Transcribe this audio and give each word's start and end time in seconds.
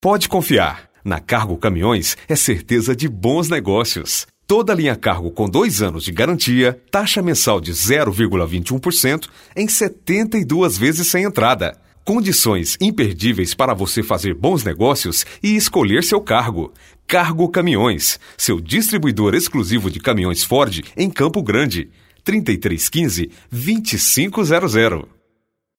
Pode 0.00 0.28
confiar. 0.28 0.88
Na 1.04 1.18
Cargo 1.18 1.56
Caminhões 1.56 2.16
é 2.28 2.36
certeza 2.36 2.94
de 2.94 3.08
bons 3.08 3.48
negócios. 3.48 4.28
Toda 4.46 4.72
linha 4.72 4.94
cargo 4.94 5.32
com 5.32 5.48
dois 5.48 5.82
anos 5.82 6.04
de 6.04 6.12
garantia, 6.12 6.80
taxa 6.88 7.20
mensal 7.20 7.60
de 7.60 7.72
0,21% 7.72 9.28
em 9.56 9.66
72 9.66 10.78
vezes 10.78 11.08
sem 11.08 11.24
entrada. 11.24 11.76
Condições 12.04 12.76
imperdíveis 12.80 13.54
para 13.54 13.74
você 13.74 14.00
fazer 14.00 14.34
bons 14.34 14.62
negócios 14.62 15.26
e 15.42 15.56
escolher 15.56 16.04
seu 16.04 16.20
cargo. 16.20 16.72
Cargo 17.04 17.48
Caminhões, 17.48 18.20
seu 18.36 18.60
distribuidor 18.60 19.34
exclusivo 19.34 19.90
de 19.90 19.98
caminhões 19.98 20.44
Ford 20.44 20.80
em 20.96 21.10
Campo 21.10 21.42
Grande. 21.42 21.90
3315 22.22 23.32
2500. 23.50 25.17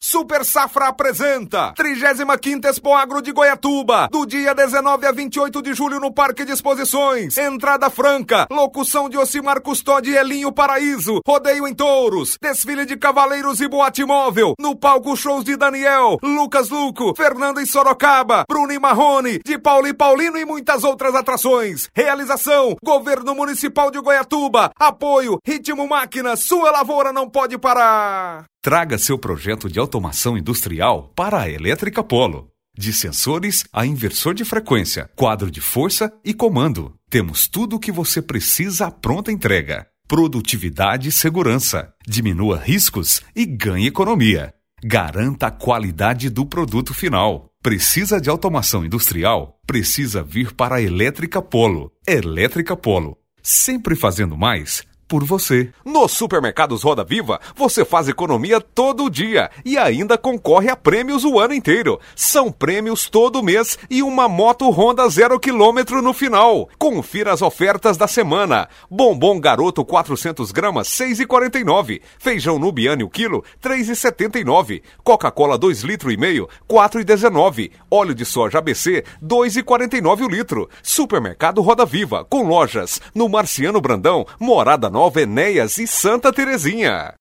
Super 0.02 0.46
Safra 0.46 0.88
apresenta 0.88 1.74
35 1.76 2.66
Expo 2.68 2.94
Agro 2.94 3.22
de 3.22 3.34
Goiatuba, 3.34 4.08
do 4.10 4.26
dia 4.26 4.56
19 4.56 5.06
a 5.06 5.12
28 5.12 5.62
de 5.62 5.74
julho 5.74 6.00
no 6.00 6.14
Parque 6.14 6.46
de 6.46 6.54
Exposições. 6.54 7.38
Entrada 7.38 7.90
franca, 7.90 8.48
locução 8.50 9.10
de 9.10 9.18
Ocimar 9.18 9.60
Custódio 9.60 10.14
e 10.14 10.18
Elinho 10.18 10.54
Paraíso, 10.54 11.20
rodeio 11.28 11.68
em 11.68 11.74
touros, 11.76 12.38
desfile 12.42 12.86
de 12.86 12.96
cavaleiros 12.96 13.60
e 13.60 13.68
boate 13.68 14.06
móvel, 14.06 14.54
no 14.58 14.74
palco 14.74 15.18
shows 15.18 15.44
de 15.44 15.58
Daniel, 15.58 16.18
Lucas 16.24 16.70
Luco, 16.70 17.14
Fernando 17.14 17.60
em 17.60 17.66
Sorocaba, 17.66 18.46
Bruno 18.50 18.72
e 18.72 18.80
Marrone, 18.80 19.42
de 19.46 19.60
Paulo 19.60 19.86
e 19.86 19.94
Paulino 19.94 20.38
e 20.38 20.46
muitas 20.46 20.86
outras 20.86 21.14
atrações. 21.14 21.90
Realização, 21.94 22.78
Governo 22.82 23.36
Municipal 23.36 23.92
de 23.92 24.00
Goiatuba, 24.00 24.72
apoio, 24.80 25.40
Ritmo 25.46 25.86
Máquina, 25.90 26.38
sua 26.38 26.72
lavoura 26.72 27.12
não 27.12 27.30
pode 27.30 27.58
parar. 27.58 28.46
Traga 28.62 28.98
seu 28.98 29.18
projeto 29.18 29.70
de 29.70 29.80
automação 29.80 30.38
industrial 30.38 31.14
para 31.16 31.40
a 31.40 31.50
Elétrica 31.50 32.04
Polo. 32.04 32.52
De 32.78 32.92
sensores 32.92 33.64
a 33.72 33.86
inversor 33.86 34.34
de 34.34 34.44
frequência, 34.44 35.10
quadro 35.16 35.50
de 35.50 35.62
força 35.62 36.12
e 36.26 36.34
comando. 36.34 36.94
Temos 37.10 37.48
tudo 37.48 37.78
o 37.78 37.80
que 37.80 37.90
você 37.90 38.22
precisa 38.22 38.88
à 38.88 38.92
pronta 38.92 39.32
entrega. 39.32 39.88
Produtividade 40.10 41.08
e 41.08 41.12
segurança. 41.12 41.94
Diminua 42.06 42.58
riscos 42.58 43.22
e 43.34 43.46
ganhe 43.46 43.88
economia. 43.88 44.54
Garanta 44.84 45.48
a 45.48 45.52
qualidade 45.52 46.30
do 46.30 46.46
produto 46.46 46.94
final. 46.94 47.50
Precisa 47.64 48.20
de 48.20 48.30
automação 48.30 48.86
industrial? 48.86 49.58
Precisa 49.66 50.22
vir 50.22 50.54
para 50.54 50.76
a 50.76 50.82
Elétrica 50.82 51.42
Polo. 51.42 51.94
Elétrica 52.06 52.76
Polo. 52.76 53.18
Sempre 53.42 53.96
fazendo 53.96 54.38
mais 54.38 54.84
por 55.10 55.26
você. 55.26 55.72
Nos 55.84 56.12
supermercados 56.12 56.84
Roda 56.84 57.04
Viva, 57.04 57.42
você 57.56 57.84
faz 57.84 58.08
economia 58.08 58.62
todo 58.62 59.10
dia 59.10 59.50
e 59.66 59.76
ainda 59.76 60.20
concorre 60.20 60.70
a 60.70 60.76
prêmios 60.76 61.26
o 61.26 61.40
ano 61.40 61.56
inteiro. 61.56 62.00
São 62.16 62.52
prêmios 62.52 63.10
todo 63.10 63.44
mês 63.44 63.78
e 63.90 64.04
uma 64.04 64.30
moto 64.30 64.70
Honda 64.70 65.10
zero 65.10 65.40
quilômetro 65.40 66.00
no 66.02 66.14
final. 66.14 66.70
Confira 66.78 67.34
as 67.34 67.42
ofertas 67.42 67.98
da 67.98 68.08
semana. 68.08 68.70
Bombom 68.90 69.40
Garoto 69.40 69.84
400 69.84 70.52
gramas 70.52 70.88
6,49. 70.90 72.02
Feijão 72.20 72.60
Nubiane 72.60 73.04
o 73.04 73.10
quilo 73.10 73.44
3,79. 73.62 74.84
Coca-Cola 75.04 75.58
2 75.58 75.82
litro 75.82 76.12
e 76.12 76.18
meio 76.18 76.48
4,19. 76.70 77.72
Óleo 77.90 78.14
de 78.14 78.26
soja 78.26 78.60
ABC 78.60 79.04
2,49 79.24 80.22
o 80.22 80.30
litro. 80.30 80.70
Supermercado 80.84 81.64
Roda 81.64 81.84
Viva 81.84 82.24
com 82.30 82.44
lojas 82.44 83.02
no 83.16 83.28
Marciano 83.28 83.82
Brandão, 83.82 84.28
Morada 84.40 84.88
Nova 84.88 84.99
Nova 85.00 85.22
Enéas 85.22 85.78
e 85.78 85.88
Santa 85.88 86.30
Terezinha. 86.30 87.14